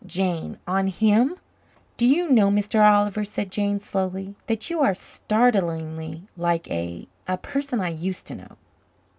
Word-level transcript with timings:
Jane! 0.07 0.57
On 0.65 0.87
him! 0.87 1.35
"Do 1.95 2.07
you 2.07 2.27
know, 2.31 2.49
Mr. 2.49 2.83
Oliver," 2.83 3.23
said 3.23 3.51
Jane 3.51 3.77
slowly, 3.79 4.33
"that 4.47 4.67
you 4.67 4.81
are 4.81 4.95
startlingly 4.95 6.23
like 6.35 6.67
a 6.71 7.07
a 7.27 7.37
person 7.37 7.79
I 7.79 7.89
used 7.89 8.25
to 8.25 8.33
know? 8.35 8.57